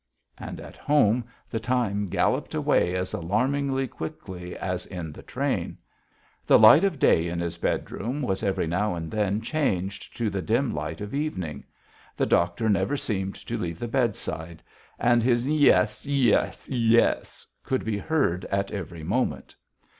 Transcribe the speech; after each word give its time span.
And 0.39 0.59
at 0.59 0.75
home 0.77 1.25
the 1.47 1.59
time 1.59 2.09
galloped 2.09 2.55
away 2.55 2.95
as 2.95 3.13
alarmingly 3.13 3.87
quickly 3.87 4.57
as 4.57 4.87
in 4.87 5.11
the 5.11 5.21
train.... 5.21 5.77
The 6.47 6.57
light 6.57 6.83
of 6.83 6.97
day 6.97 7.27
in 7.27 7.39
his 7.39 7.59
bedroom 7.59 8.23
was 8.23 8.41
every 8.41 8.65
now 8.65 8.95
and 8.95 9.11
then 9.11 9.41
changed 9.41 10.17
to 10.17 10.31
the 10.31 10.41
dim 10.41 10.73
light 10.73 11.01
of 11.01 11.13
evening.... 11.13 11.65
The 12.17 12.25
doctor 12.25 12.67
never 12.67 12.97
seemed 12.97 13.35
to 13.45 13.59
leave 13.59 13.77
the 13.77 13.87
bedside, 13.87 14.63
and 14.97 15.21
his 15.21 15.45
"Yies, 15.45 16.07
yies, 16.07 16.67
yies," 16.67 17.45
could 17.61 17.85
be 17.85 17.99
heard 17.99 18.45
at 18.45 18.71
every 18.71 19.03
moment. 19.03 19.53